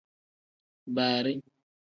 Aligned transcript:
Baari. 0.95 1.33